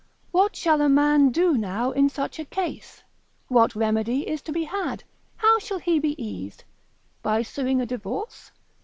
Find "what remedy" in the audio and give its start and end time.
3.49-4.27